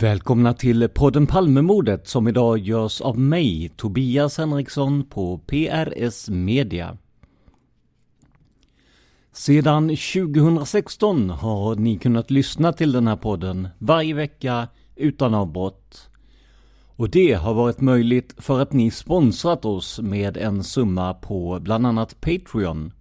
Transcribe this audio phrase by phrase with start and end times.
[0.00, 6.96] Välkomna till podden Palmemordet som idag görs av mig, Tobias Henriksson på PRS Media.
[9.32, 16.10] Sedan 2016 har ni kunnat lyssna till den här podden varje vecka utan avbrott.
[16.96, 21.86] Och det har varit möjligt för att ni sponsrat oss med en summa på bland
[21.86, 22.92] annat Patreon.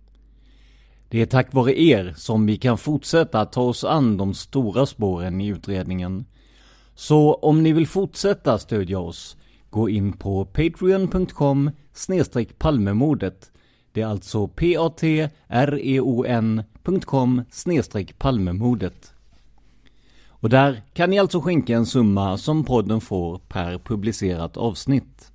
[1.09, 5.41] Det är tack vare er som vi kan fortsätta ta oss an de stora spåren
[5.41, 6.25] i utredningen.
[6.99, 9.37] Så om ni vill fortsätta stödja oss,
[9.69, 11.71] gå in på patreon.com
[12.57, 13.51] palmemordet.
[13.91, 15.31] Det är alltså p-a-t-r-e-o-n.com
[18.17, 19.13] palmemordet.
[20.27, 25.31] Och där kan ni alltså skänka en summa som podden får per publicerat avsnitt.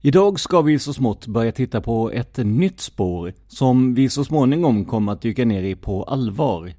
[0.00, 4.84] Idag ska vi så smått börja titta på ett nytt spår som vi så småningom
[4.84, 6.74] kommer att dyka ner i på allvar.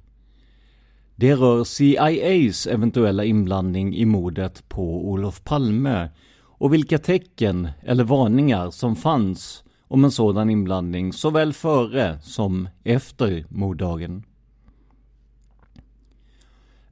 [1.20, 6.08] Det rör CIAs eventuella inblandning i mordet på Olof Palme
[6.42, 13.44] och vilka tecken eller varningar som fanns om en sådan inblandning såväl före som efter
[13.48, 14.22] morddagen.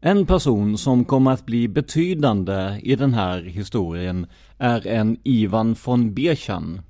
[0.00, 4.26] En person som kommer att bli betydande i den här historien
[4.58, 6.80] är en Ivan von Bechan.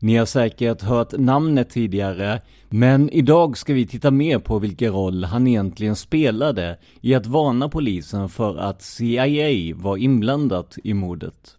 [0.00, 5.24] Ni har säkert hört namnet tidigare, men idag ska vi titta mer på vilken roll
[5.24, 11.56] han egentligen spelade i att varna polisen för att CIA var inblandat i mordet.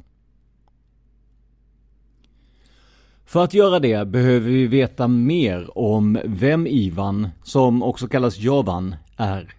[3.25, 8.95] För att göra det behöver vi veta mer om vem Ivan, som också kallas Jovan,
[9.17, 9.53] är.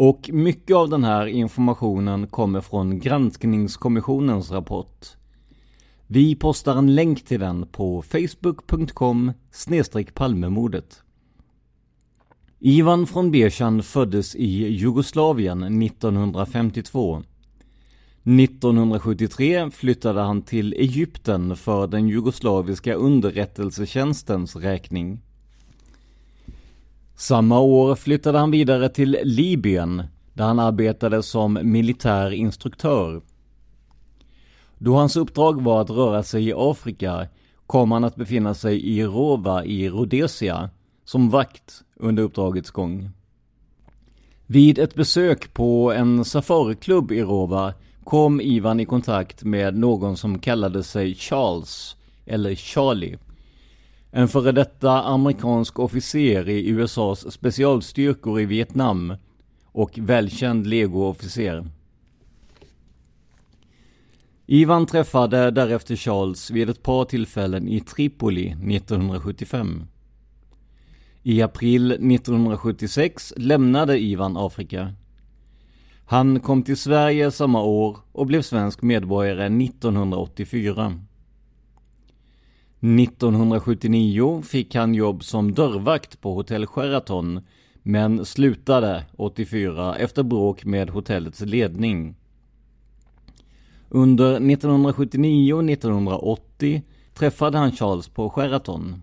[0.00, 5.17] Och mycket av den här informationen kommer från granskningskommissionens rapport.
[6.10, 9.32] Vi postar en länk till den på facebook.com
[10.14, 11.02] palmemordet.
[12.58, 17.22] Ivan von Bechan föddes i Jugoslavien 1952.
[18.22, 25.20] 1973 flyttade han till Egypten för den jugoslaviska underrättelsetjänstens räkning.
[27.16, 33.22] Samma år flyttade han vidare till Libyen, där han arbetade som militär instruktör.
[34.78, 37.28] Då hans uppdrag var att röra sig i Afrika
[37.66, 40.70] kom han att befinna sig i Rova i Rhodesia
[41.04, 43.10] som vakt under uppdragets gång.
[44.46, 50.38] Vid ett besök på en safariklubb i Rova kom Ivan i kontakt med någon som
[50.38, 51.96] kallade sig Charles,
[52.26, 53.18] eller Charlie.
[54.10, 59.14] en före detta amerikansk officer i USAs specialstyrkor i Vietnam
[59.72, 61.66] och välkänd legoofficer.
[64.50, 69.84] Ivan träffade därefter Charles vid ett par tillfällen i Tripoli 1975.
[71.22, 74.92] I april 1976 lämnade Ivan Afrika.
[76.04, 81.00] Han kom till Sverige samma år och blev svensk medborgare 1984.
[82.80, 87.40] 1979 fick han jobb som dörrvakt på hotell Sheraton
[87.82, 92.16] men slutade 84 efter bråk med hotellets ledning.
[93.90, 96.82] Under 1979 och 1980
[97.14, 99.02] träffade han Charles på Sheraton.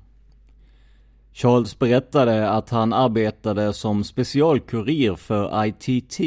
[1.34, 6.20] Charles berättade att han arbetade som specialkurir för ITT,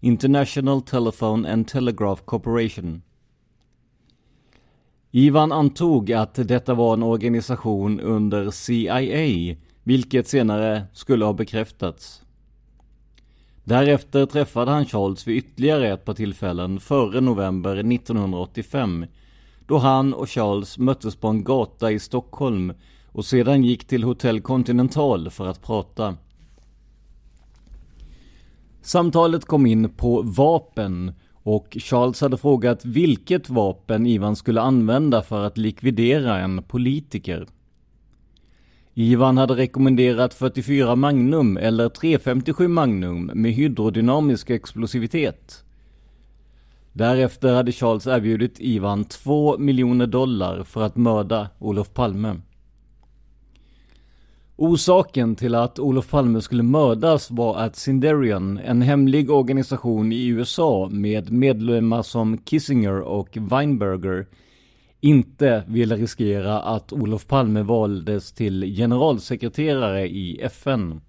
[0.00, 3.02] International Telephone and Telegraph Corporation.
[5.10, 12.25] Ivan antog att detta var en organisation under CIA, vilket senare skulle ha bekräftats.
[13.68, 19.06] Därefter träffade han Charles vid ytterligare ett par tillfällen före november 1985
[19.66, 22.72] då han och Charles möttes på en gata i Stockholm
[23.12, 26.16] och sedan gick till Hotel Continental för att prata.
[28.82, 35.44] Samtalet kom in på vapen och Charles hade frågat vilket vapen Ivan skulle använda för
[35.44, 37.46] att likvidera en politiker.
[38.98, 45.64] Ivan hade rekommenderat 44 Magnum eller 357 Magnum med hydrodynamisk explosivitet.
[46.92, 52.40] Därefter hade Charles erbjudit Ivan 2 miljoner dollar för att mörda Olof Palme.
[54.56, 60.88] Orsaken till att Olof Palme skulle mördas var att Sinderian, en hemlig organisation i USA
[60.92, 64.26] med medlemmar som Kissinger och Weinberger,
[65.06, 71.00] inte ville riskera att Olof Palme valdes till generalsekreterare i FN.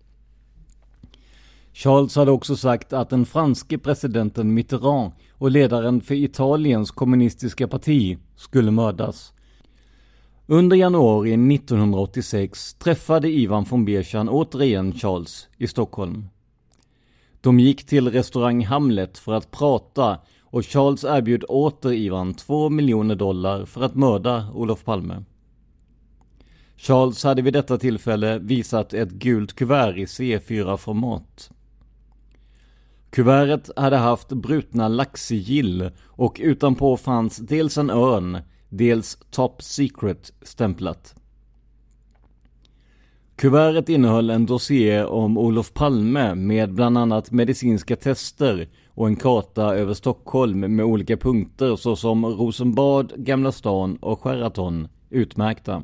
[1.73, 8.17] Charles hade också sagt att den franske presidenten Mitterrand och ledaren för Italiens kommunistiska parti
[8.35, 9.33] skulle mördas.
[10.47, 16.25] Under januari 1986 träffade Ivan von Beersan återigen Charles i Stockholm.
[17.41, 20.17] De gick till restaurang Hamlet för att prata
[20.57, 25.23] och Charles erbjöd åter Ivan 2 miljoner dollar för att mörda Olof Palme.
[26.77, 31.51] Charles hade vid detta tillfälle visat ett gult kuvert i C4-format.
[33.09, 38.39] Kuvertet hade haft brutna laxsigill och utanpå fanns dels en örn,
[38.69, 41.15] dels Top Secret stämplat.
[43.35, 49.75] Kuvertet innehöll en dossier om Olof Palme med bland annat medicinska tester och en karta
[49.75, 55.83] över Stockholm med olika punkter såsom Rosenbad, Gamla stan och Sheraton utmärkta.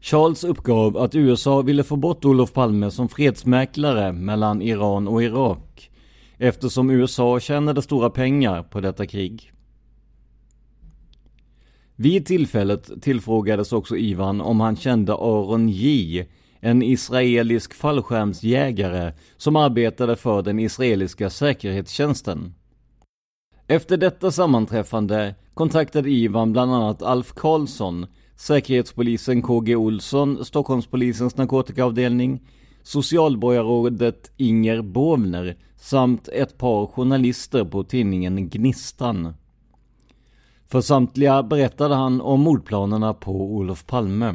[0.00, 5.90] Charles uppgav att USA ville få bort Olof Palme som fredsmäklare mellan Iran och Irak
[6.38, 9.52] eftersom USA tjänade stora pengar på detta krig.
[11.96, 16.24] Vid tillfället tillfrågades också Ivan om han kände Aron J,
[16.60, 22.54] en israelisk fallskärmsjägare som arbetade för den israeliska säkerhetstjänsten.
[23.66, 28.06] Efter detta sammanträffande kontaktade Ivan bland annat Alf Karlsson,
[28.36, 32.40] Säkerhetspolisen KG Olsson, Stockholmspolisens narkotikaavdelning,
[32.82, 39.34] socialborgarrådet Inger Bovner samt ett par journalister på tidningen Gnistan.
[40.68, 44.34] För samtliga berättade han om mordplanerna på Olof Palme.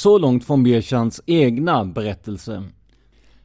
[0.00, 2.64] Så långt från Berchans egna berättelse.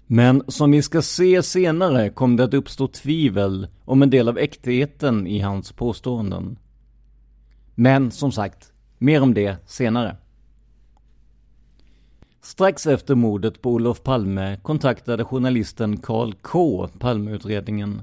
[0.08, 4.38] Men som vi ska se senare kom det att uppstå tvivel om en del av
[4.38, 6.60] äktheten i hans påståenden.
[7.76, 10.18] Men som sagt, mer om det senare.
[12.42, 18.02] Strax efter mordet på Olof Palme kontaktade journalisten Karl K Palmeutredningen.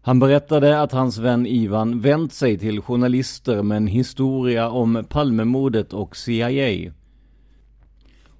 [0.00, 5.92] Han berättade att hans vän Ivan vänt sig till journalister med en historia om Palmemordet
[5.92, 6.92] och CIA.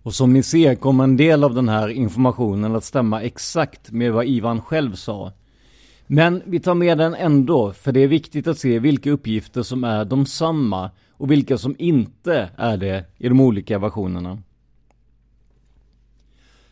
[0.07, 4.13] Och som ni ser kommer en del av den här informationen att stämma exakt med
[4.13, 5.33] vad Ivan själv sa.
[6.07, 9.85] Men vi tar med den ändå, för det är viktigt att se vilka uppgifter som
[9.85, 14.43] är de samma och vilka som inte är det i de olika versionerna.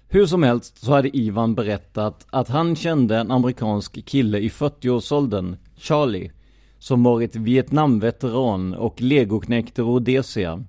[0.09, 5.57] Hur som helst så hade Ivan berättat att han kände en amerikansk kille i 40-årsåldern,
[5.76, 6.31] Charlie,
[6.79, 10.64] som varit Vietnamveteran och legoknekt i Rhodesia.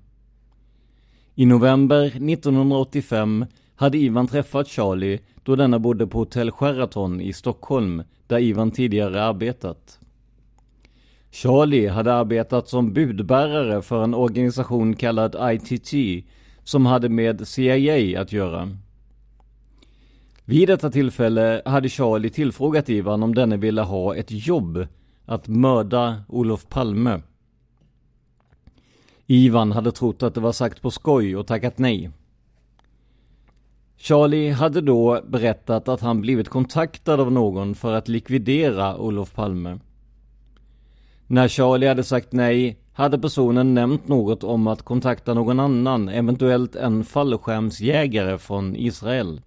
[1.38, 8.02] I november 1985 hade Ivan träffat Charlie då denna bodde på hotell Sheraton i Stockholm,
[8.26, 9.98] där Ivan tidigare arbetat.
[11.30, 16.24] Charlie hade arbetat som budbärare för en organisation kallad ITT
[16.64, 18.70] som hade med CIA att göra.
[20.44, 24.86] Vid detta tillfälle hade Charlie tillfrågat Ivan om denne ville ha ett jobb
[25.24, 27.20] att mörda Olof Palme.
[29.26, 32.10] Ivan hade trott att det var sagt på skoj och tackat nej.
[33.96, 39.78] Charlie hade då berättat att han blivit kontaktad av någon för att likvidera Olof Palme.
[41.26, 46.76] När Charlie hade sagt nej hade personen nämnt något om att kontakta någon annan, eventuellt
[46.76, 49.40] en fallskärmsjägare från Israel.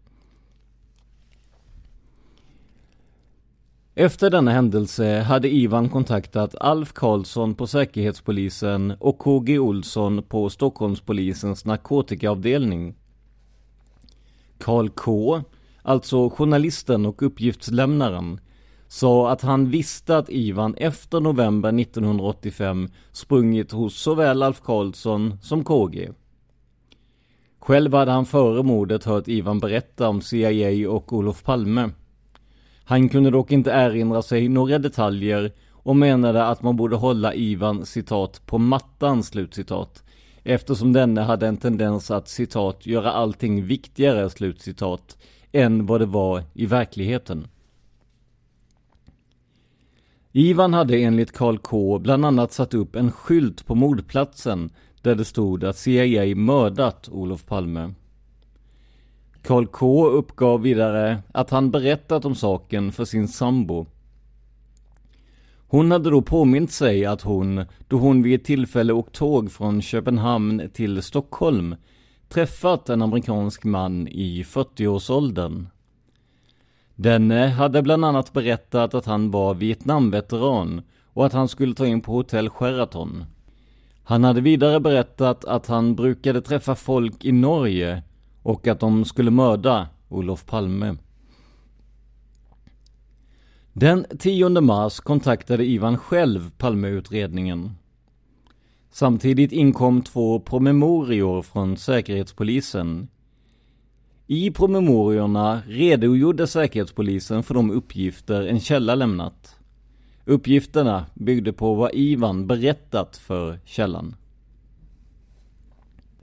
[3.99, 11.65] Efter denna händelse hade Ivan kontaktat Alf Karlsson på Säkerhetspolisen och KG Olsson på Stockholmspolisens
[11.65, 12.95] narkotikaavdelning.
[14.57, 15.41] Karl K,
[15.81, 18.39] alltså journalisten och uppgiftslämnaren,
[18.87, 25.63] sa att han visste att Ivan efter november 1985 sprungit hos såväl Alf Karlsson som
[25.63, 26.09] KG.
[27.59, 31.89] Själv hade han före mordet hört Ivan berätta om CIA och Olof Palme.
[32.89, 37.85] Han kunde dock inte erinra sig några detaljer och menade att man borde hålla Ivan
[37.85, 40.03] citat på mattan slutcitat
[40.43, 45.17] eftersom denne hade en tendens att citat göra allting viktigare slutcitat
[45.51, 47.47] än vad det var i verkligheten.
[50.31, 54.69] Ivan hade enligt Karl K bland annat satt upp en skylt på mordplatsen
[55.01, 57.93] där det stod att CIA mördat Olof Palme.
[59.41, 63.85] Karl K uppgav vidare att han berättat om saken för sin sambo.
[65.67, 69.81] Hon hade då påmint sig att hon, då hon vid ett tillfälle åkt tåg från
[69.81, 71.75] Köpenhamn till Stockholm,
[72.29, 75.67] träffat en amerikansk man i 40-årsåldern.
[76.95, 80.81] Denne hade bland annat berättat att han var Vietnamveteran
[81.13, 83.25] och att han skulle ta in på hotell Sheraton.
[84.03, 88.03] Han hade vidare berättat att han brukade träffa folk i Norge
[88.43, 90.95] och att de skulle mörda Olof Palme.
[93.73, 97.71] Den 10 mars kontaktade Ivan själv Palmeutredningen.
[98.91, 103.07] Samtidigt inkom två promemorior från Säkerhetspolisen.
[104.27, 109.55] I promemoriorna redogjorde Säkerhetspolisen för de uppgifter en källa lämnat.
[110.25, 114.15] Uppgifterna byggde på vad Ivan berättat för källan.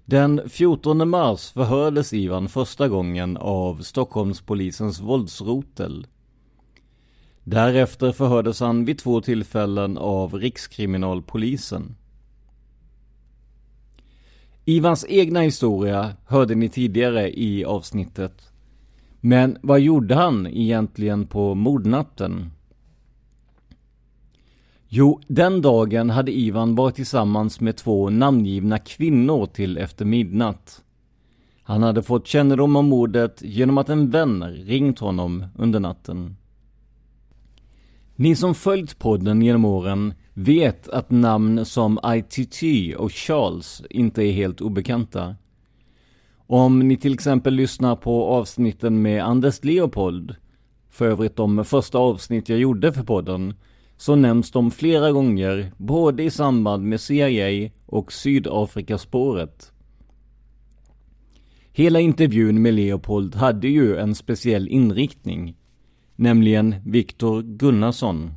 [0.09, 6.07] Den 14 mars förhördes Ivan första gången av Stockholmspolisens våldsrotel.
[7.45, 11.97] Därefter förhördes han vid två tillfällen av Rikskriminalpolisen.
[14.65, 18.53] Ivans egna historia hörde ni tidigare i avsnittet.
[19.21, 22.51] Men vad gjorde han egentligen på mordnatten?
[24.89, 30.83] Jo, den dagen hade Ivan varit tillsammans med två namngivna kvinnor till efter midnatt.
[31.63, 36.37] Han hade fått kännedom om mordet genom att en vän ringt honom under natten.
[38.17, 42.63] Ni som följt podden genom åren vet att namn som ITT
[42.97, 45.37] och Charles inte är helt obekanta.
[46.47, 50.35] Om ni till exempel lyssnar på avsnitten med Anders Leopold,
[50.91, 53.55] för övrigt de första avsnitt jag gjorde för podden,
[53.97, 59.73] så nämns de flera gånger både i samband med CIA och Sydafrikaspåret.
[61.73, 65.57] Hela intervjun med Leopold hade ju en speciell inriktning,
[66.17, 68.31] nämligen Viktor Gunnarsson.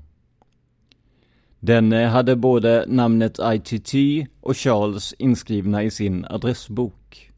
[1.60, 3.94] Denne hade både namnet ITT
[4.42, 7.32] och Charles inskrivna i sin adressbok.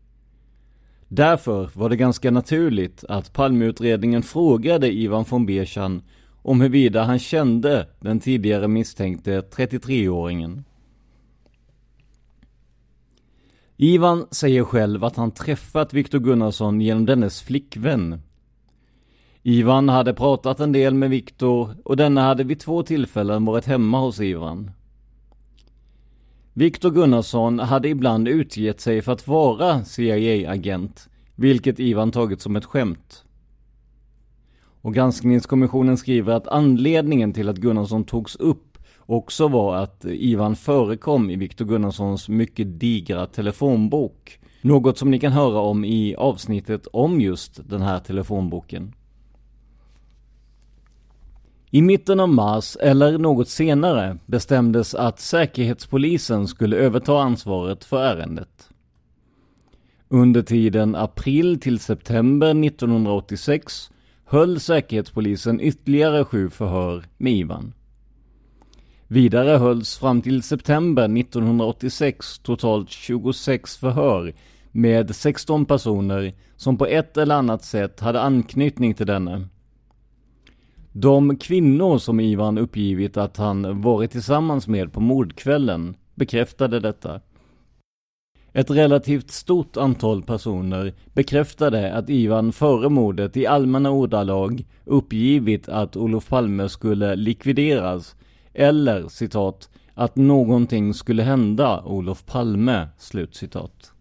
[1.07, 6.01] Därför var det ganska naturligt att Palmeutredningen frågade Ivan von Berchan
[6.41, 10.63] om huruvida han kände den tidigare misstänkte 33-åringen.
[13.77, 18.21] Ivan säger själv att han träffat Viktor Gunnarsson genom dennes flickvän.
[19.43, 23.99] Ivan hade pratat en del med Viktor och denna hade vid två tillfällen varit hemma
[23.99, 24.71] hos Ivan.
[26.53, 32.65] Viktor Gunnarsson hade ibland utgett sig för att vara CIA-agent, vilket Ivan tagit som ett
[32.65, 33.25] skämt.
[34.81, 41.29] Och granskningskommissionen skriver att anledningen till att Gunnarsson togs upp också var att Ivan förekom
[41.29, 44.39] i Viktor Gunnarssons mycket digra telefonbok.
[44.61, 48.93] Något som ni kan höra om i avsnittet om just den här telefonboken.
[51.69, 58.69] I mitten av mars, eller något senare, bestämdes att Säkerhetspolisen skulle överta ansvaret för ärendet.
[60.07, 63.91] Under tiden april till september 1986
[64.31, 67.73] höll Säkerhetspolisen ytterligare sju förhör med Ivan.
[69.07, 74.33] Vidare hölls fram till september 1986 totalt 26 förhör
[74.71, 79.47] med 16 personer som på ett eller annat sätt hade anknytning till denne.
[80.91, 87.21] De kvinnor som Ivan uppgivit att han varit tillsammans med på mordkvällen bekräftade detta.
[88.53, 95.97] Ett relativt stort antal personer bekräftade att Ivan före mordet i allmänna ordalag uppgivit att
[95.97, 98.15] Olof Palme skulle likvideras
[98.53, 103.93] eller citat att någonting skulle hända Olof Palme, slutcitat.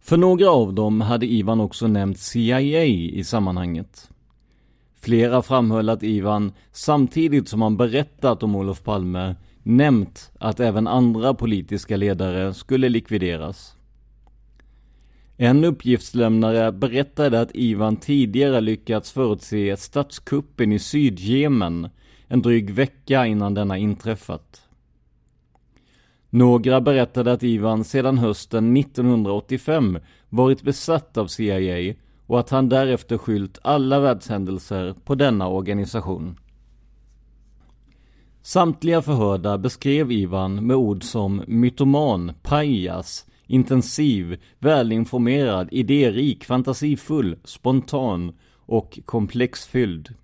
[0.00, 4.10] För några av dem hade Ivan också nämnt CIA i sammanhanget.
[4.94, 11.34] Flera framhöll att Ivan, samtidigt som han berättat om Olof Palme, nämnt att även andra
[11.34, 13.76] politiska ledare skulle likvideras.
[15.36, 21.88] En uppgiftslämnare berättade att Ivan tidigare lyckats förutse statskuppen i Sydjemen
[22.28, 24.62] en dryg vecka innan denna inträffat.
[26.30, 29.98] Några berättade att Ivan sedan hösten 1985
[30.28, 31.94] varit besatt av CIA
[32.26, 36.36] och att han därefter skylt alla världshändelser på denna organisation.
[38.42, 48.98] Samtliga förhörda beskrev Ivan med ord som mytoman, pajas, intensiv, välinformerad, idérik, fantasifull, spontan och
[49.04, 50.14] komplexfylld.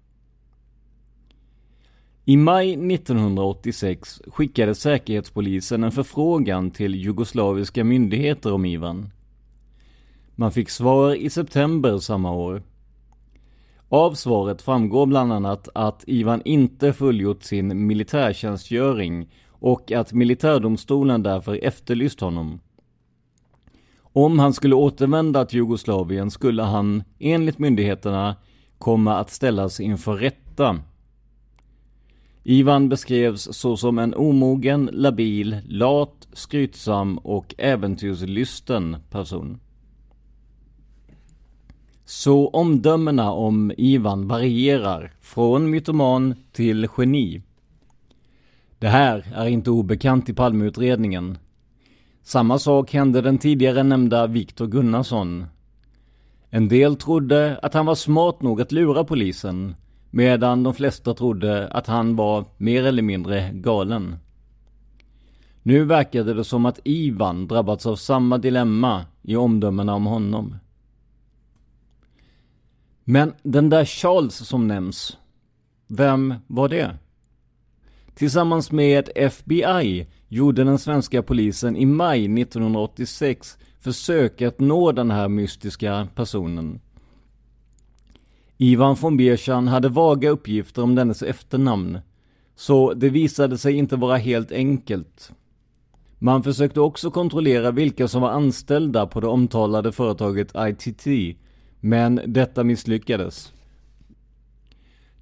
[2.24, 9.10] I maj 1986 skickade Säkerhetspolisen en förfrågan till jugoslaviska myndigheter om Ivan.
[10.34, 12.62] Man fick svar i september samma år.
[13.88, 21.64] Av svaret framgår bland annat att Ivan inte fullgjort sin militärtjänstgöring och att militärdomstolen därför
[21.64, 22.60] efterlyst honom.
[24.00, 28.36] Om han skulle återvända till Jugoslavien skulle han, enligt myndigheterna,
[28.78, 30.78] komma att ställas inför rätta.
[32.42, 39.60] Ivan beskrevs såsom en omogen, labil, lat, skrytsam och äventyrslysten person.
[42.08, 47.42] Så omdömena om Ivan varierar från mytoman till geni.
[48.78, 51.38] Det här är inte obekant i Palmeutredningen.
[52.22, 55.46] Samma sak hände den tidigare nämnda Viktor Gunnarsson.
[56.50, 59.74] En del trodde att han var smart nog att lura polisen,
[60.10, 64.16] medan de flesta trodde att han var mer eller mindre galen.
[65.62, 70.56] Nu verkade det som att Ivan drabbats av samma dilemma i omdömena om honom.
[73.08, 75.16] Men den där Charles som nämns,
[75.86, 76.96] vem var det?
[78.14, 85.28] Tillsammans med FBI gjorde den svenska polisen i maj 1986 försök att nå den här
[85.28, 86.80] mystiska personen.
[88.56, 91.98] Ivan von Bierchan hade vaga uppgifter om dennes efternamn,
[92.56, 95.32] så det visade sig inte vara helt enkelt.
[96.18, 101.36] Man försökte också kontrollera vilka som var anställda på det omtalade företaget ITT,
[101.86, 103.52] men detta misslyckades.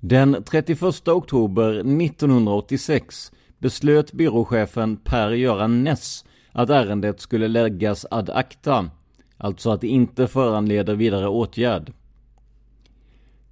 [0.00, 1.72] Den 31 oktober
[2.02, 8.90] 1986 beslöt byråchefen Per-Göran Ness att ärendet skulle läggas ad acta,
[9.36, 11.92] alltså att det inte föranleder vidare åtgärd.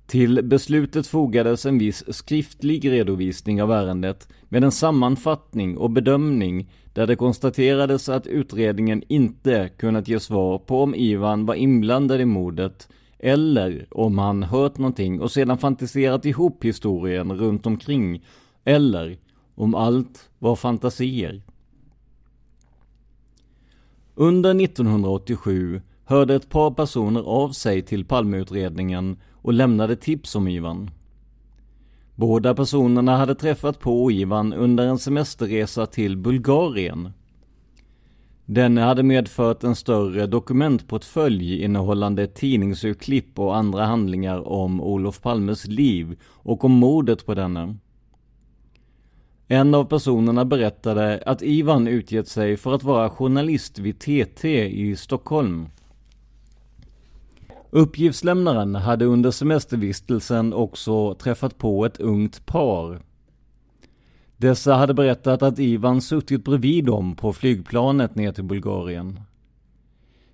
[0.06, 7.06] Till beslutet fogades en viss skriftlig redovisning av ärendet med en sammanfattning och bedömning där
[7.06, 12.88] det konstaterades att utredningen inte kunnat ge svar på om Ivan var inblandad i mordet
[13.22, 18.24] eller om han hört någonting och sedan fantiserat ihop historien runt omkring
[18.64, 19.18] eller
[19.54, 21.42] om allt var fantasier.
[24.14, 30.90] Under 1987 hörde ett par personer av sig till Palmeutredningen och lämnade tips om Ivan.
[32.14, 37.12] Båda personerna hade träffat på Ivan under en semesterresa till Bulgarien.
[38.52, 46.18] Denne hade medfört en större dokumentportfölj innehållande tidningsurklipp och andra handlingar om Olof Palmes liv
[46.24, 47.76] och om mordet på denne.
[49.48, 54.96] En av personerna berättade att Ivan utgett sig för att vara journalist vid TT i
[54.96, 55.68] Stockholm.
[57.70, 63.11] Uppgiftslämnaren hade under semestervistelsen också träffat på ett ungt par.
[64.42, 69.20] Dessa hade berättat att Ivan suttit bredvid dem på flygplanet ner till Bulgarien.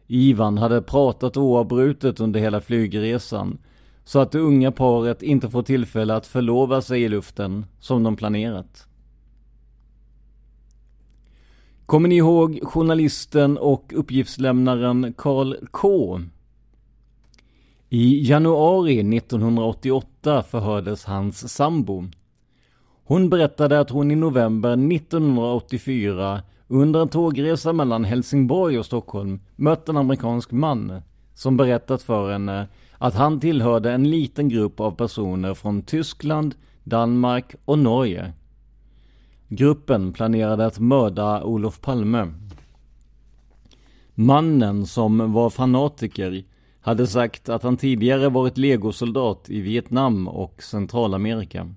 [0.07, 3.59] Ivan hade pratat oavbrutet under hela flygresan
[4.05, 8.17] så att det unga paret inte får tillfälle att förlova sig i luften som de
[8.17, 8.87] planerat.
[11.87, 16.21] Kommer ni ihåg journalisten och uppgiftslämnaren Karl K?
[17.89, 22.05] I januari 1988 förhördes hans sambo.
[23.09, 29.89] Hon berättade att hon i november 1984 under en tågresa mellan Helsingborg och Stockholm mött
[29.89, 31.03] en amerikansk man
[31.35, 32.69] som berättat för henne
[32.99, 38.33] att han tillhörde en liten grupp av personer från Tyskland, Danmark och Norge.
[39.49, 42.33] Gruppen planerade att mörda Olof Palme.
[44.15, 46.45] Mannen som var fanatiker
[46.81, 51.75] hade sagt att han tidigare varit legosoldat i Vietnam och Centralamerika.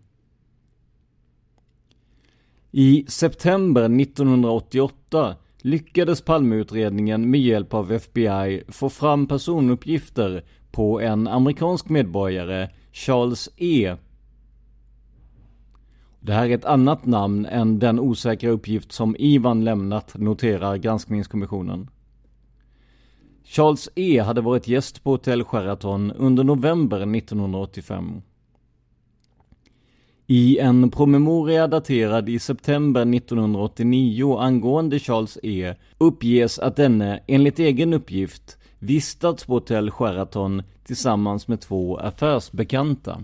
[2.73, 11.89] I september 1988 lyckades Palmeutredningen med hjälp av FBI få fram personuppgifter på en amerikansk
[11.89, 13.95] medborgare, Charles E.
[16.19, 21.89] Det här är ett annat namn än den osäkra uppgift som Ivan lämnat, noterar granskningskommissionen.
[23.43, 28.21] Charles E hade varit gäst på Hotell Sheraton under november 1985.
[30.34, 37.94] I en promemoria daterad i september 1989 angående Charles E uppges att denne enligt egen
[37.94, 43.22] uppgift vistats på Hotell Sheraton tillsammans med två affärsbekanta.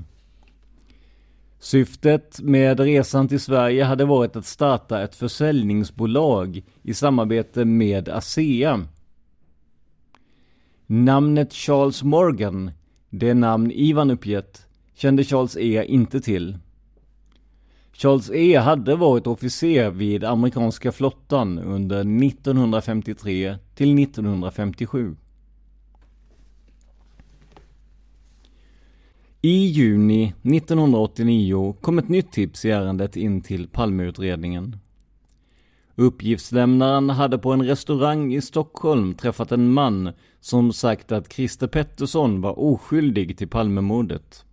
[1.60, 8.86] Syftet med resan till Sverige hade varit att starta ett försäljningsbolag i samarbete med ASEA.
[10.88, 12.72] Namnet Charles Morgan,
[13.10, 16.58] det namn Ivan uppgett, kände Charles E inte till.
[18.00, 25.16] Charles E hade varit officer vid amerikanska flottan under 1953 till 1957.
[29.42, 34.78] I juni 1989 kom ett nytt tips i ärendet in till Palmeutredningen.
[35.96, 42.42] Uppgiftslämnaren hade på en restaurang i Stockholm träffat en man som sagt att Christer Pettersson
[42.42, 44.44] var oskyldig till Palmemordet.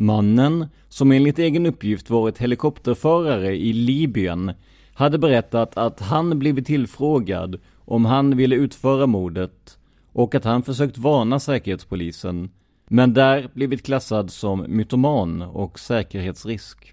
[0.00, 4.52] Mannen, som enligt egen uppgift varit helikopterförare i Libyen,
[4.92, 9.78] hade berättat att han blivit tillfrågad om han ville utföra mordet
[10.12, 12.50] och att han försökt varna säkerhetspolisen,
[12.88, 16.92] men där blivit klassad som mytoman och säkerhetsrisk.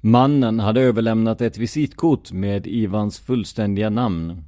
[0.00, 4.42] Mannen hade överlämnat ett visitkort med Ivans fullständiga namn.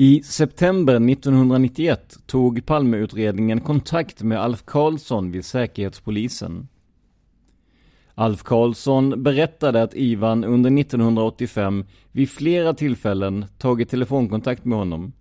[0.00, 6.68] I september 1991 tog Palmeutredningen kontakt med Alf Karlsson vid Säkerhetspolisen.
[8.14, 15.12] Alf Karlsson berättade att Ivan under 1985 vid flera tillfällen tagit telefonkontakt med honom.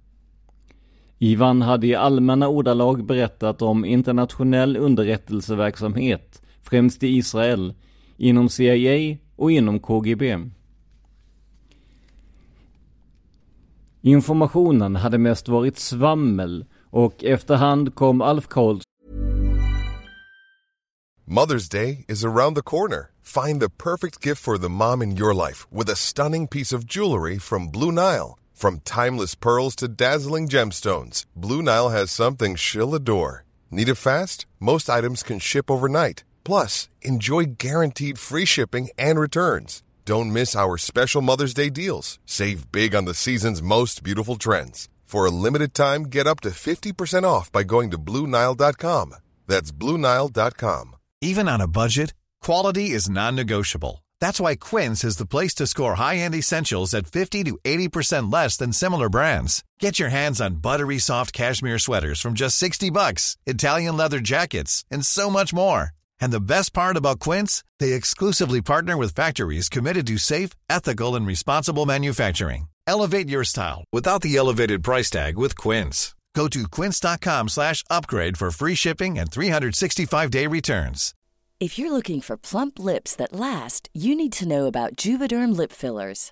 [1.18, 7.74] Ivan hade i allmänna ordalag berättat om internationell underrättelseverksamhet, främst i Israel,
[8.18, 10.38] inom CIA och inom KGB.
[14.08, 18.84] Informationen hade mest varit svammel och efterhand kom Alf Karlsson
[21.26, 23.12] Mother's Day is around the corner.
[23.22, 26.86] Find the perfect gift for the mom in your life with a stunning piece of
[26.86, 28.38] jewelry from Blue Nile.
[28.54, 33.44] From timeless pearls to dazzling gemstones, Blue Nile has something she'll adore.
[33.72, 34.46] Need it fast?
[34.60, 36.24] Most items can ship overnight.
[36.46, 39.84] Plus, enjoy guaranteed free shipping and returns.
[40.08, 42.18] Don't miss our special Mother's Day deals.
[42.26, 44.88] Save big on the season's most beautiful trends.
[45.04, 49.16] For a limited time, get up to 50% off by going to Bluenile.com.
[49.48, 50.96] That's Bluenile.com.
[51.20, 54.06] Even on a budget, quality is non negotiable.
[54.22, 58.32] That's why Quince is the place to score high end essentials at 50 to 80%
[58.32, 59.62] less than similar brands.
[59.82, 64.86] Get your hands on buttery soft cashmere sweaters from just 60 bucks, Italian leather jackets,
[64.90, 65.92] and so much more.
[66.22, 71.16] And the best part about Quince, they exclusively partner with factories committed to safe, ethical,
[71.16, 72.68] and responsible manufacturing.
[72.88, 76.16] Elevate your style without the elevated price tag with Quince.
[76.38, 81.16] Go to quince.com slash upgrade for free shipping and 365-day returns.
[81.60, 85.72] If you're looking for plump lips that last, you need to know about Juvederm lip
[85.72, 86.32] fillers.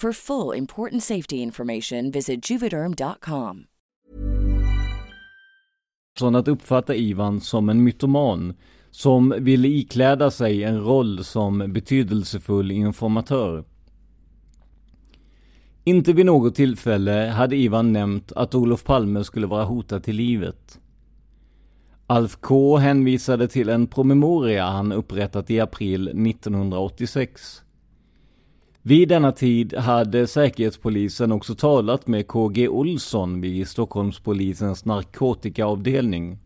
[0.00, 3.64] For full important safety information, visit juvederm.com.
[6.18, 8.54] Från att uppfatta Ivan som en mytoman
[8.90, 13.64] som ville ikläda sig en roll som betydelsefull informatör.
[15.84, 20.80] Inte vid något tillfälle hade Ivan nämnt att Olof Palme skulle vara hotad till livet.
[22.06, 27.62] Alf K hänvisade till en promemoria han upprättat i april 1986.
[28.86, 36.38] Vid denna tid hade Säkerhetspolisen också talat med KG Olsson vid Stockholmspolisens narkotikaavdelning.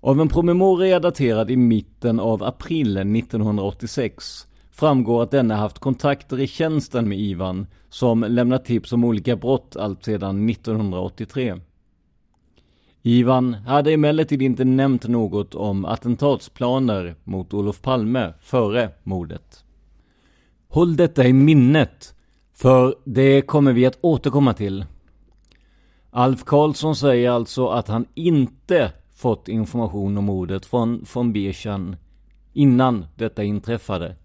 [0.00, 6.46] Av en promemoria daterad i mitten av april 1986 framgår att denne haft kontakter i
[6.46, 11.60] tjänsten med Ivan som lämnat tips om olika brott allt sedan 1983.
[13.02, 19.64] Ivan hade emellertid inte nämnt något om attentatsplaner mot Olof Palme före mordet.
[20.72, 22.14] Håll detta i minnet,
[22.52, 24.84] för det kommer vi att återkomma till.
[26.10, 31.96] Alf Karlsson säger alltså att han inte fått information om mordet från von Birchan
[32.52, 34.16] innan detta inträffade.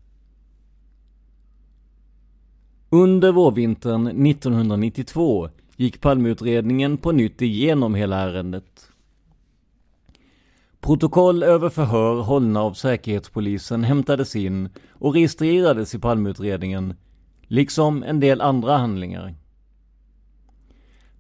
[2.90, 8.90] Under vårvintern 1992 gick Palmeutredningen på nytt igenom hela ärendet.
[10.86, 16.94] Protokoll över förhör hållna av Säkerhetspolisen hämtades in och registrerades i Palmeutredningen,
[17.42, 19.36] liksom en del andra handlingar.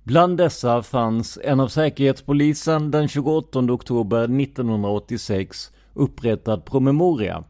[0.03, 7.43] Bland dessa fanns en av Säkerhetspolisen den 28 oktober 1986 upprättad promemoria.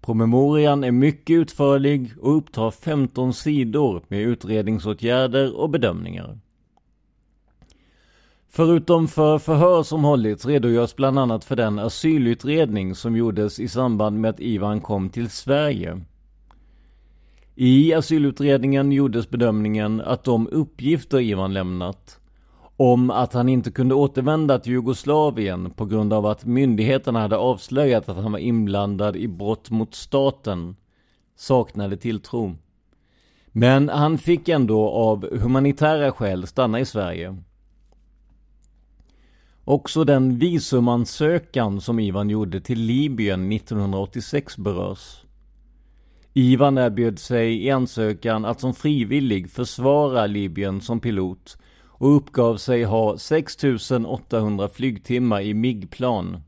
[0.00, 6.38] Promemorian är mycket utförlig och upptar 15 sidor med utredningsåtgärder och bedömningar.
[8.52, 14.20] Förutom för förhör som hållits redogörs bland annat för den asylutredning som gjordes i samband
[14.20, 16.00] med att Ivan kom till Sverige.
[17.54, 22.20] I asylutredningen gjordes bedömningen att de uppgifter Ivan lämnat
[22.76, 28.08] om att han inte kunde återvända till Jugoslavien på grund av att myndigheterna hade avslöjat
[28.08, 30.76] att han var inblandad i brott mot staten
[31.36, 32.56] saknade tilltro.
[33.52, 37.36] Men han fick ändå av humanitära skäl stanna i Sverige.
[39.64, 45.24] Också den visumansökan som Ivan gjorde till Libyen 1986 berörs.
[46.34, 51.58] Ivan erbjöd sig i ansökan att som frivillig försvara Libyen som pilot
[52.00, 56.42] och uppgav sig ha 6800 flygtimmar i MIG-plan.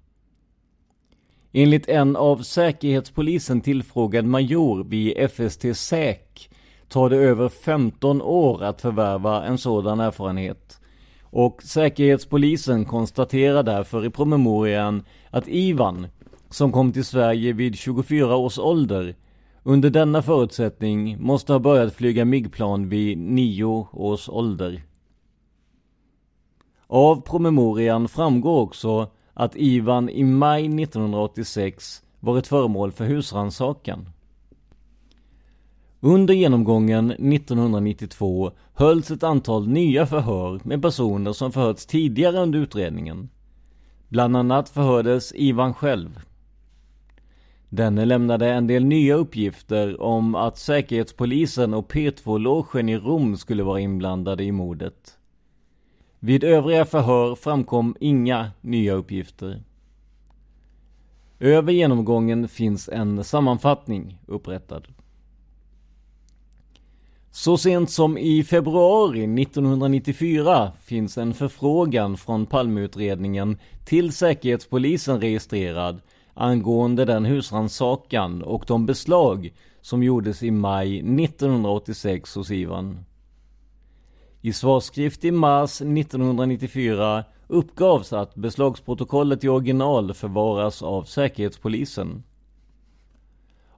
[1.52, 6.50] Enligt en av Säkerhetspolisen tillfrågad major vid FST SÄK
[6.88, 10.81] tar det över 15 år att förvärva en sådan erfarenhet.
[11.32, 16.06] Och Säkerhetspolisen konstaterar därför i promemorian att Ivan,
[16.50, 19.14] som kom till Sverige vid 24 års ålder,
[19.62, 24.82] under denna förutsättning måste ha börjat flyga MIG-plan vid 9 års ålder.
[26.86, 34.08] Av promemorian framgår också att Ivan i maj 1986 varit föremål för husrannsakan.
[36.04, 43.28] Under genomgången 1992 hölls ett antal nya förhör med personer som förhörts tidigare under utredningen.
[44.08, 46.20] Bland annat förhördes Ivan själv.
[47.68, 53.80] Denne lämnade en del nya uppgifter om att Säkerhetspolisen och P2-logen i Rom skulle vara
[53.80, 55.18] inblandade i mordet.
[56.18, 59.62] Vid övriga förhör framkom inga nya uppgifter.
[61.40, 64.88] Över genomgången finns en sammanfattning upprättad.
[67.34, 76.00] Så sent som i februari 1994 finns en förfrågan från Palmeutredningen till Säkerhetspolisen registrerad
[76.34, 83.04] angående den husrannsakan och de beslag som gjordes i maj 1986 hos Ivan.
[84.40, 92.22] I svarskrift i mars 1994 uppgavs att beslagsprotokollet i original förvaras av Säkerhetspolisen.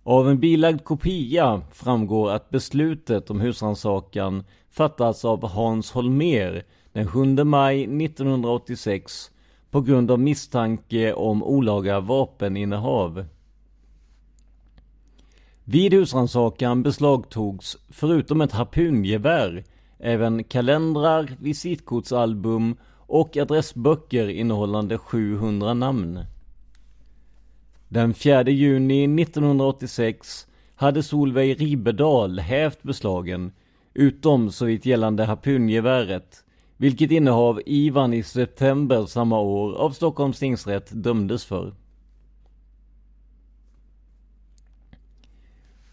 [0.06, 7.44] Av en bilagd kopia framgår att beslutet om husrannsakan fattats av Hans Holmer den 7
[7.44, 9.30] maj 1986
[9.70, 13.24] på grund av misstanke om olaga vapeninnehav.
[15.64, 19.64] Vid husrannsakan beslagtogs, förutom ett harpungevär,
[19.98, 26.20] även kalendrar, visitkortsalbum och adressböcker innehållande 700 namn.
[27.94, 33.52] Den 4 juni 1986 hade Solveig Ribedal hävt beslagen,
[33.94, 36.44] utom såvitt gällande harpungeväret,
[36.76, 41.74] vilket innehav Ivan i september samma år av Stockholms tingsrätt dömdes för.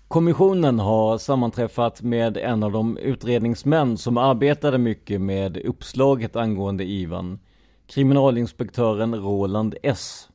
[0.08, 7.40] Kommissionen har sammanträffat med en av de utredningsmän som arbetade mycket med uppslaget angående Ivan,
[7.88, 10.31] kriminalinspektören Roland S.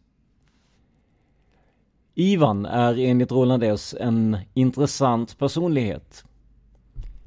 [2.18, 6.24] Ivan är enligt Roland S en intressant personlighet.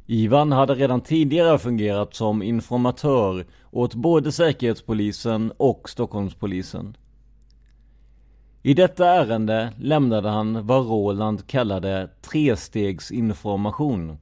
[0.06, 6.98] Ivan hade redan tidigare fungerat som informatör åt både Säkerhetspolisen och Stockholmspolisen.
[8.62, 14.18] I detta ärende lämnade han vad Roland kallade trestegsinformation.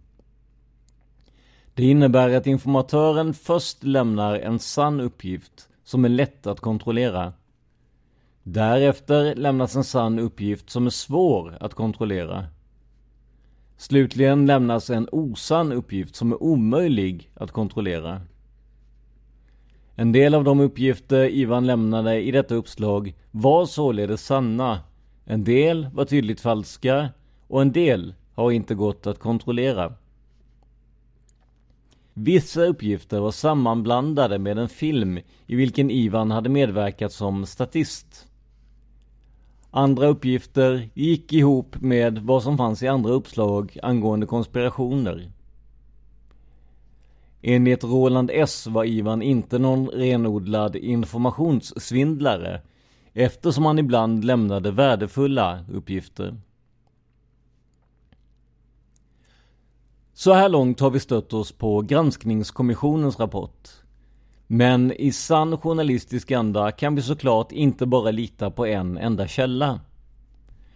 [1.73, 7.33] Det innebär att informatören först lämnar en sann uppgift som är lätt att kontrollera.
[8.49, 12.45] Därefter lämnas en sann uppgift som är svår att kontrollera.
[13.77, 18.21] Slutligen lämnas en osann uppgift som är omöjlig att kontrollera.
[19.95, 24.79] En del av de uppgifter Ivan lämnade i detta uppslag var således sanna.
[25.25, 27.09] En del var tydligt falska
[27.47, 29.93] och en del har inte gått att kontrollera.
[32.13, 38.27] Vissa uppgifter var sammanblandade med en film i vilken Ivan hade medverkat som statist.
[39.71, 45.31] Andra uppgifter gick ihop med vad som fanns i andra uppslag angående konspirationer.
[47.41, 52.61] Enligt Roland S var Ivan inte någon renodlad informationssvindlare
[53.13, 56.35] eftersom han ibland lämnade värdefulla uppgifter.
[60.13, 63.69] Så här långt har vi stött oss på granskningskommissionens rapport.
[64.47, 69.79] Men i sann journalistisk anda kan vi såklart inte bara lita på en enda källa.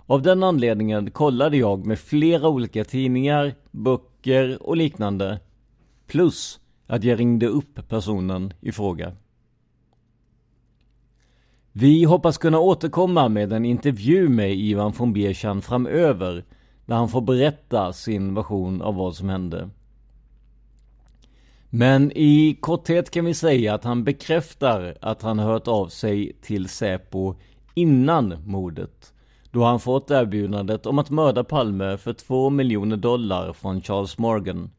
[0.06, 5.40] Av den anledningen kollade jag med flera olika tidningar, böcker och liknande.
[6.08, 9.16] Plus att jag ringde upp personen i fråga.
[11.72, 16.46] Vi hoppas kunna återkomma med en intervju med Ivan von Bierchan framöver
[16.86, 19.70] där han får berätta sin version av vad som hände.
[21.74, 26.70] Men i korthet kan vi säga att han bekräftar att han hört av sig till
[26.70, 27.36] Säpo
[27.74, 29.14] innan mordet.
[29.52, 34.72] Då han fått erbjudandet om att mörda Palme för två miljoner dollar från Charles Morgan.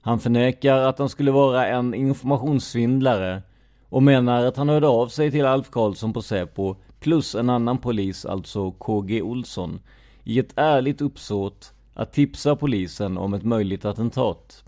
[0.00, 3.42] Han förnekar att han skulle vara en informationssvindlare
[3.88, 7.78] och menar att han hörde av sig till Alf Karlsson på Säpo plus en annan
[7.78, 9.80] polis, alltså KG Olsson,
[10.24, 14.64] i ett ärligt uppsåt att tipsa polisen om ett möjligt attentat.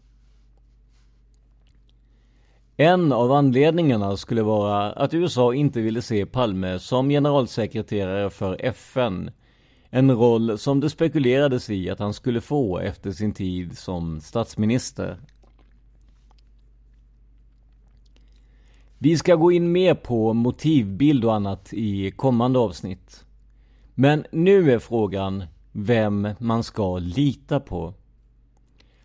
[2.82, 9.30] En av anledningarna skulle vara att USA inte ville se Palme som generalsekreterare för FN.
[9.90, 15.16] En roll som det spekulerades i att han skulle få efter sin tid som statsminister.
[18.98, 23.24] Vi ska gå in mer på motivbild och annat i kommande avsnitt.
[23.94, 27.94] Men nu är frågan vem man ska lita på.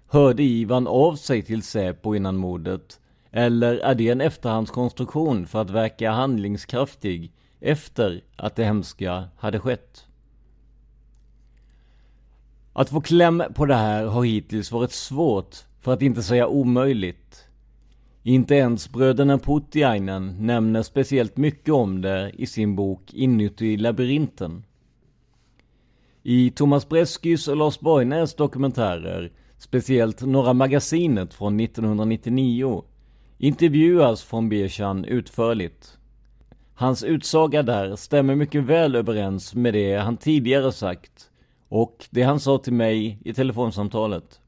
[0.08, 3.00] Hörde Ivan av sig till Säpo innan mordet?
[3.32, 10.08] Eller är det en efterhandskonstruktion för att verka handlingskraftig efter att det hemska hade skett?
[12.74, 17.48] Att få kläm på det här har hittills varit svårt, för att inte säga omöjligt.
[18.24, 24.64] Inte ens bröderna Putiainen nämner speciellt mycket om det i sin bok Inuti labyrinten.
[26.24, 32.84] I Thomas Breskys och Lars Borgnäs dokumentärer, speciellt Norra Magasinet från 1999,
[33.38, 35.98] intervjuas von Birchan utförligt.
[36.74, 41.30] Hans utsaga där stämmer mycket väl överens med det han tidigare sagt
[41.70, 44.42] och det han sa till mig i telefonsamtalet.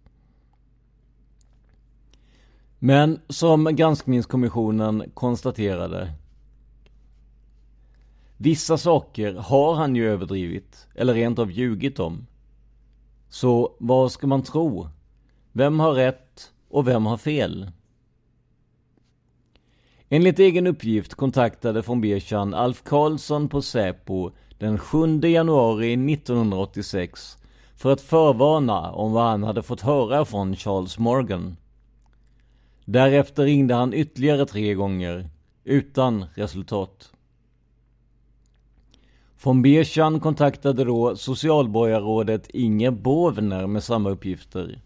[2.79, 6.13] Men som granskningskommissionen konstaterade
[8.37, 12.27] Vissa saker har han ju överdrivit, eller rent av ljugit om.
[13.29, 14.87] Så vad ska man tro?
[15.51, 17.71] Vem har rätt och vem har fel?
[20.11, 27.37] Enligt egen uppgift kontaktade von Birchan Alf Karlsson på Säpo den 7 januari 1986
[27.75, 31.57] för att förvarna om vad han hade fått höra från Charles Morgan.
[32.85, 35.29] Därefter ringde han ytterligare tre gånger,
[35.63, 37.11] utan resultat.
[39.43, 44.81] Von Birchan kontaktade då socialborgarrådet Inger Bovner med samma uppgifter.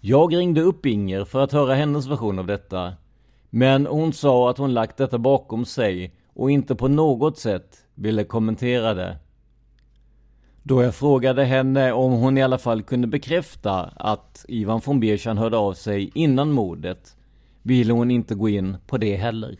[0.00, 2.92] Jag ringde upp Inger för att höra hennes version av detta.
[3.56, 8.24] Men hon sa att hon lagt detta bakom sig och inte på något sätt ville
[8.24, 9.18] kommentera det.
[10.62, 15.38] Då jag frågade henne om hon i alla fall kunde bekräfta att Ivan von Beerchan
[15.38, 17.16] hörde av sig innan mordet
[17.62, 19.58] ville hon inte gå in på det heller.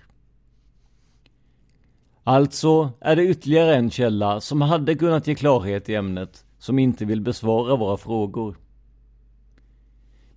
[2.24, 7.04] Alltså är det ytterligare en källa som hade kunnat ge klarhet i ämnet som inte
[7.04, 8.56] vill besvara våra frågor.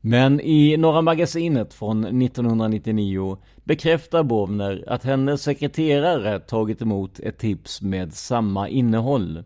[0.10, 7.82] Men i Norra Magasinet från 1999 bekräftar Bovner att hennes sekreterare tagit emot ett tips
[7.82, 9.44] med samma innehåll.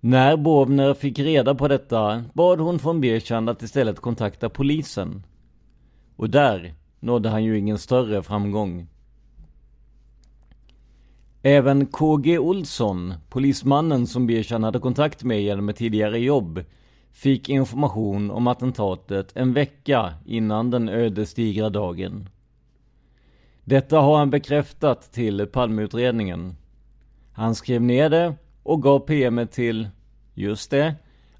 [0.00, 5.22] När Bovner fick reda på detta bad hon från Birchand att istället kontakta polisen.
[6.16, 8.86] Och där nådde han ju ingen större framgång.
[11.42, 16.64] Även KG Olsson, polismannen som Birchand hade kontakt med genom ett tidigare jobb,
[17.12, 22.28] fick information om attentatet en vecka innan den ödesdigra dagen.
[23.64, 26.56] Detta har han bekräftat till Palmeutredningen.
[27.32, 29.88] Han skrev ner det och gav PM till,
[30.34, 30.94] just det,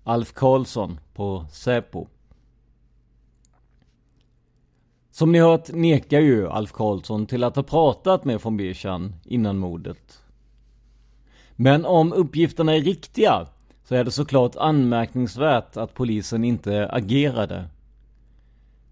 [0.04, 2.06] Alf Karlsson på Säpo.
[5.10, 9.58] Som ni hört nekar ju Alf Karlsson till att ha pratat med von Birchan innan
[9.58, 10.22] mordet.
[11.52, 13.46] Men om uppgifterna är riktiga
[13.92, 17.64] så är det såklart anmärkningsvärt att polisen inte agerade.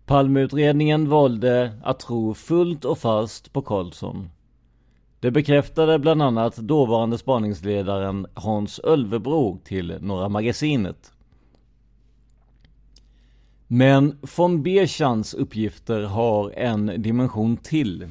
[0.06, 4.30] Palmeutredningen valde att tro fullt och fast på Karlsson.
[5.20, 11.12] Det bekräftade bland annat dåvarande spaningsledaren Hans Ölvebro till Norra Magasinet.
[13.66, 18.08] Men von Bechans uppgifter har en dimension till.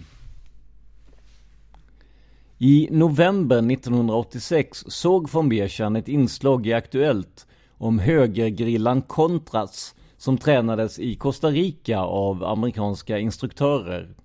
[2.62, 7.48] I november 1986 såg von Beersan ett inslag i Aktuellt
[7.78, 14.16] om högergrillan Contras som tränades i Costa Rica av amerikanska instruktörer.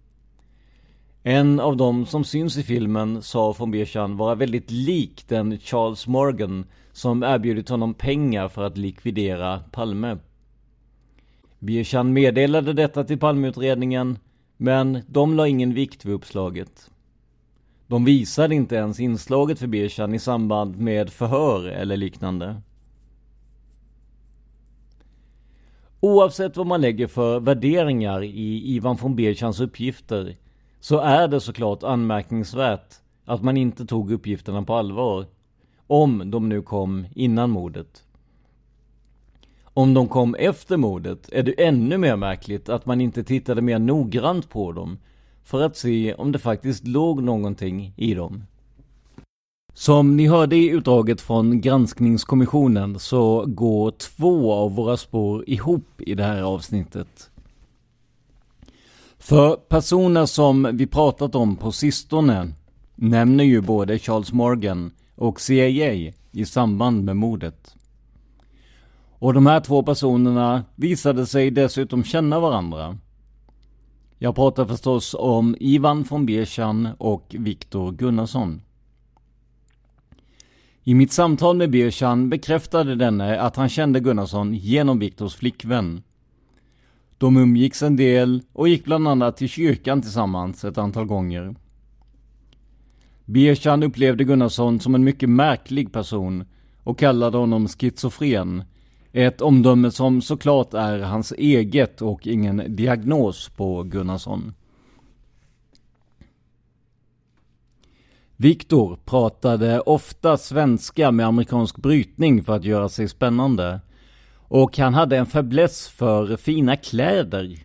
[1.23, 6.07] En av dem som syns i filmen sa von Beersan vara väldigt lik den Charles
[6.07, 10.19] Morgan som erbjudit honom pengar för att likvidera Palme.
[11.59, 14.19] Beersan meddelade detta till Palmeutredningen
[14.57, 16.91] men de la ingen vikt vid uppslaget.
[17.95, 22.61] De visade inte ens inslaget för Birchan i samband med förhör eller liknande.
[26.01, 30.37] Oavsett vad man lägger för värderingar i Ivan von Birchans uppgifter
[30.81, 35.27] så är det såklart anmärkningsvärt att man inte tog uppgifterna på allvar.
[35.87, 38.05] Om de nu kom innan mordet.
[39.65, 43.79] Om de kom efter mordet är det ännu mer märkligt att man inte tittade mer
[43.79, 44.99] noggrant på dem
[45.45, 48.43] för att se om det faktiskt låg någonting i dem.
[49.75, 56.15] Som ni hörde i utdraget från granskningskommissionen så går två av våra spår ihop i
[56.15, 57.31] det här avsnittet.
[59.19, 62.53] För personer som vi pratat om på sistone
[62.95, 67.75] nämner ju både Charles Morgan och CIA i samband med mordet.
[69.19, 72.99] Och de här två personerna visade sig dessutom känna varandra.
[74.25, 78.63] Jag pratar förstås om Ivan von Beerchan och Viktor Gunnarsson.
[80.85, 86.03] I mitt samtal med Beerchan bekräftade denne att han kände Gunnarsson genom Viktors flickvän.
[87.19, 91.55] De umgicks en del och gick bland annat till kyrkan tillsammans ett antal gånger.
[93.25, 96.45] Beerchan upplevde Gunnarsson som en mycket märklig person
[96.83, 98.65] och kallade honom schizofren
[99.17, 104.55] ett omdöme som såklart är hans eget och ingen diagnos på Gunnarsson.
[108.37, 113.81] Viktor pratade ofta svenska med amerikansk brytning för att göra sig spännande.
[114.37, 117.59] Och han hade en fäbless för fina kläder.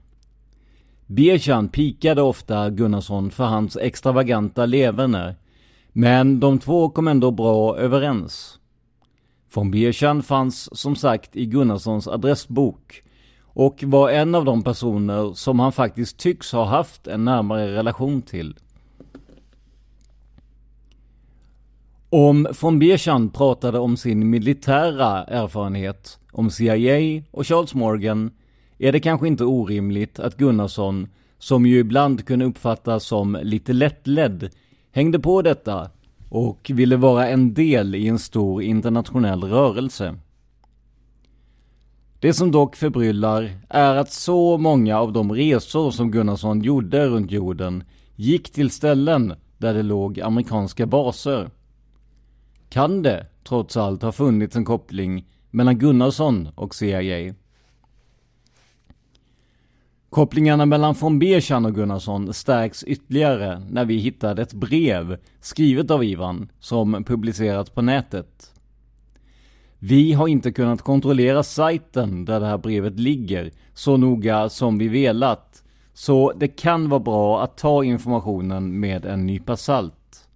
[1.06, 5.36] Beerchan pikade ofta Gunnarsson för hans extravaganta leverne.
[5.92, 8.59] Men de två kom ändå bra överens.
[9.54, 13.02] Von Beerchan fanns som sagt i Gunnarssons adressbok
[13.44, 18.22] och var en av de personer som han faktiskt tycks ha haft en närmare relation
[18.22, 18.56] till.
[22.10, 28.32] Om von Beerchan pratade om sin militära erfarenhet, om CIA och Charles Morgan,
[28.78, 31.08] är det kanske inte orimligt att Gunnarsson,
[31.40, 34.50] som ju ibland kunde uppfattas som lite lättledd,
[34.92, 35.90] hängde på detta
[36.30, 40.16] och ville vara en del i en stor internationell rörelse.
[42.20, 47.32] Det som dock förbryllar är att så många av de resor som Gunnarsson gjorde runt
[47.32, 47.84] jorden
[48.16, 51.50] gick till ställen där det låg amerikanska baser.
[52.70, 57.34] kan det trots allt ha funnits en koppling mellan Gunnarsson och CIA.
[60.10, 66.04] Kopplingarna mellan von Bechan och Gunnarsson stärks ytterligare när vi hittade ett brev skrivet av
[66.04, 68.54] Ivan som publicerats på nätet.
[69.80, 74.88] Vi har inte kunnat kontrollera sajten där det här brevet ligger så noga som vi
[74.88, 80.30] velat, så det kan vara bra att ta informationen med en nypa salt.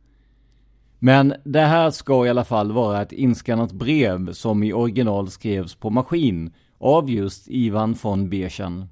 [1.00, 5.76] Men det här ska i alla fall vara ett inskannat brev som i original skrevs
[5.76, 8.88] på maskin av just Ivan von Bechan.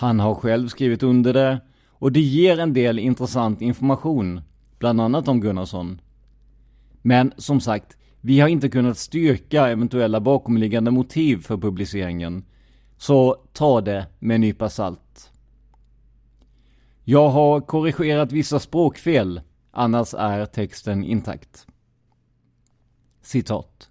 [0.00, 4.40] Han har själv skrivit under det och det ger en del intressant information,
[4.78, 6.00] bland annat om Gunnarsson.
[7.02, 12.44] Men som sagt, vi har inte kunnat styrka eventuella bakomliggande motiv för publiceringen,
[12.96, 15.30] så ta det med en nypa salt.
[17.04, 19.40] Jag har korrigerat vissa språkfel,
[19.70, 21.66] annars är texten intakt.
[23.22, 23.88] Citat.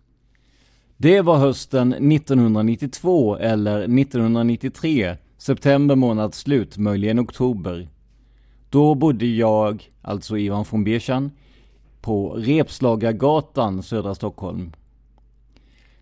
[0.98, 7.90] Det var hösten 1992 eller 1993 September månads slut, möjligen oktober.
[8.70, 11.32] Då bodde jag, alltså Ivan von Bechan,
[12.02, 14.72] på Repslagargatan, södra Stockholm.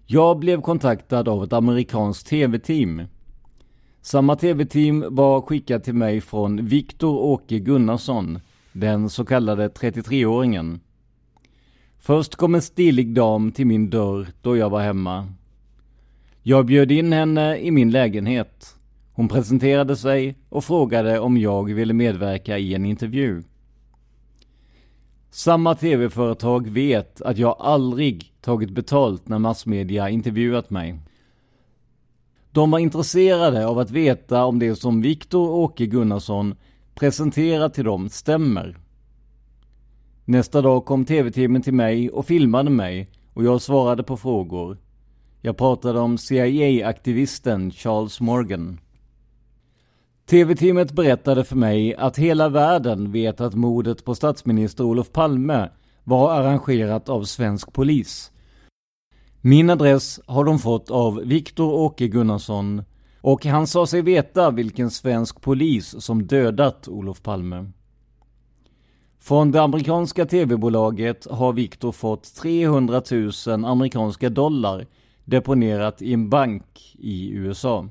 [0.06, 3.04] Jag blev kontaktad av ett amerikanskt tv-team.
[4.02, 8.40] Samma tv-team var skickat till mig från Viktor Åke Gunnarsson,
[8.72, 10.80] den så kallade 33-åringen.
[12.00, 15.34] Först kom en stilig dam till min dörr då jag var hemma.
[16.44, 18.77] Jag bjöd in henne i min lägenhet.
[19.18, 23.44] Hon presenterade sig och frågade om jag ville medverka i en intervju.
[25.30, 31.00] Samma tv-företag vet att jag aldrig tagit betalt när massmedia intervjuat mig.
[32.52, 36.56] De var intresserade av att veta om det som Viktor Åke Gunnarsson
[36.96, 38.78] presenterat till dem stämmer.
[40.26, 44.78] Nästa dag kom tv-teamen till mig och filmade mig och jag svarade på frågor.
[45.42, 48.80] Jag pratade om CIA-aktivisten Charles Morgan.
[50.30, 55.70] TV-teamet berättade för mig att hela världen vet att mordet på statsminister Olof Palme
[56.04, 58.32] var arrangerat av svensk polis.
[59.42, 62.84] Min adress har de fått av Viktor Åke Gunnarsson
[63.22, 67.72] och han sa sig veta vilken svensk polis som dödat Olof Palme.
[69.20, 73.02] Från det amerikanska tv-bolaget har Viktor fått 300
[73.48, 74.86] 000 amerikanska dollar
[75.26, 77.90] deponerat i en bank i USA.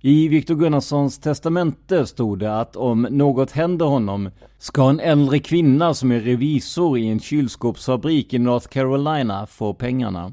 [0.00, 5.94] I Viktor Gunnarssons testamente stod det att om något händer honom ska en äldre kvinna
[5.94, 10.32] som är revisor i en kylskåpsfabrik i North Carolina få pengarna.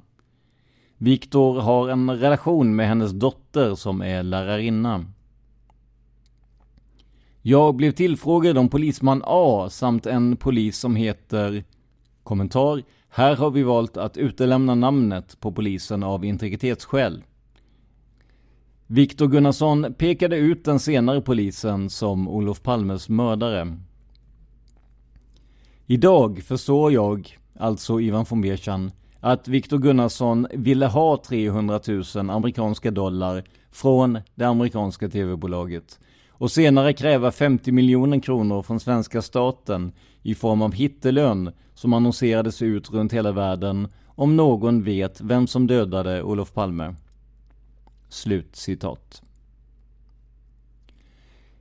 [0.98, 5.06] Viktor har en relation med hennes dotter som är lärarinna.
[7.42, 11.64] Jag blev tillfrågad om polisman A samt en polis som heter
[12.24, 12.84] Kommentar.
[13.10, 17.24] Här har vi valt att utelämna namnet på polisen av integritetsskäl.
[18.88, 23.78] Viktor Gunnarsson pekade ut den senare polisen som Olof Palmes mördare.
[25.86, 32.92] Idag förstår jag, alltså Ivan von Bechan, att Viktor Gunnarsson ville ha 300 000 amerikanska
[32.92, 40.36] dollar från det amerikanska tv-bolaget och senare kräva 50 miljoner kronor från svenska staten i
[40.36, 46.24] form av hittelön som annonserades ut runt hela världen om någon vet vem som dödade
[46.24, 46.96] Olof Palme.
[48.10, 49.22] Slut citat.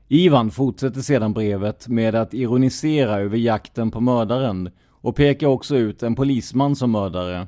[0.09, 6.03] Ivan fortsätter sedan brevet med att ironisera över jakten på mördaren och pekar också ut
[6.03, 7.47] en polisman som mördare.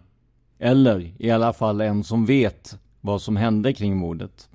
[0.58, 4.48] Eller i alla fall en som vet vad som hände kring mordet.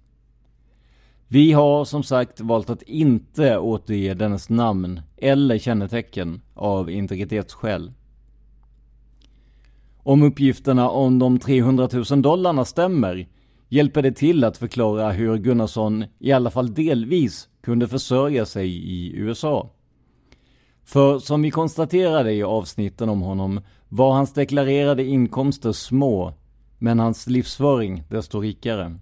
[1.28, 7.92] Vi har som sagt valt att inte återge dennes namn eller kännetecken av integritetsskäl.
[10.04, 13.28] Om uppgifterna om de 300 000 dollarna stämmer
[13.72, 19.14] hjälper det till att förklara hur Gunnarsson i alla fall delvis kunde försörja sig i
[19.16, 19.70] USA.
[20.84, 26.34] För som vi konstaterade i avsnitten om honom var hans deklarerade inkomster små,
[26.78, 29.00] men hans livsföring desto rikare.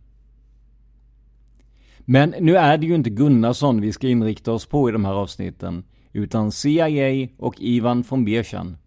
[1.99, 5.13] Men nu är det ju inte Gunnarsson vi ska inrikta oss på i de här
[5.13, 8.77] avsnitten, utan CIA och Ivan von Bechan.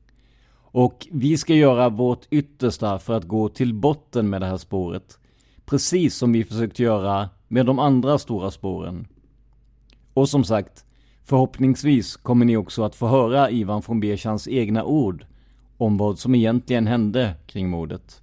[0.54, 5.18] Och vi ska göra vårt yttersta för att gå till botten med det här spåret
[5.66, 9.06] Precis som vi försökt göra med de andra stora spåren.
[10.14, 10.84] Och som sagt,
[11.24, 15.26] förhoppningsvis kommer ni också att få höra Ivan von Bechans egna ord
[15.76, 18.22] om vad som egentligen hände kring mordet.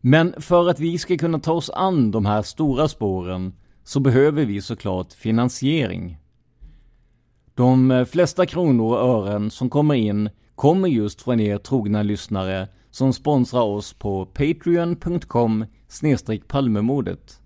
[0.00, 3.52] Men för att vi ska kunna ta oss an de här stora spåren
[3.84, 6.18] så behöver vi såklart finansiering.
[7.54, 13.12] De flesta kronor och ören som kommer in kommer just från er trogna lyssnare som
[13.12, 15.64] sponsrar oss på patreon.com
[16.48, 17.40] palmemordet.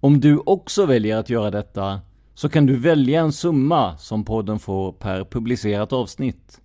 [0.00, 2.00] Om du också väljer att göra detta
[2.34, 6.60] så kan du välja en summa som podden får per publicerat avsnitt.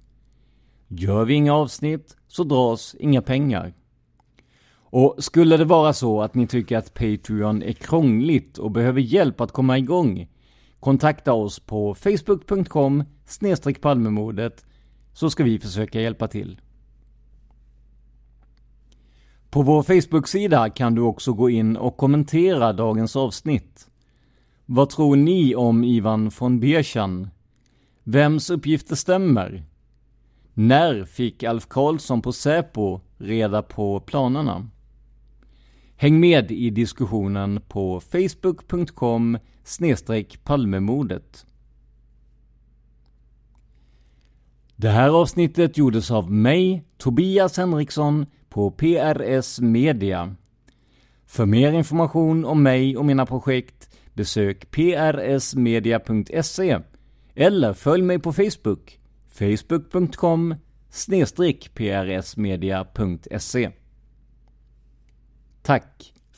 [0.87, 3.73] Gör vi inga avsnitt så dras inga pengar.
[4.91, 9.41] Och skulle det vara så att ni tycker att Patreon är krångligt och behöver hjälp
[9.41, 10.27] att komma igång,
[10.79, 13.03] kontakta oss på facebook.com
[13.81, 14.65] palmemordet
[15.13, 16.61] så ska vi försöka hjälpa till.
[19.49, 23.89] På vår Facebook-sida kan du också gå in och kommentera dagens avsnitt.
[24.65, 27.29] Vad tror ni om Ivan von Bierchan?
[28.03, 29.63] Vems uppgifter stämmer?
[30.53, 34.69] När fick Alf Karlsson på Säpo reda på planerna?
[35.95, 39.37] Häng med i diskussionen på facebook.com
[40.43, 41.45] palmemordet.
[44.75, 50.35] Det här avsnittet gjordes av mig, Tobias Henriksson, på PRS Media.
[51.25, 55.99] För mer information om mig och mina projekt besök prsmedia.se
[57.35, 60.55] eller följ mig på Facebook, facebook.com
[61.73, 63.71] prsmedia.se.
[65.61, 66.13] Tack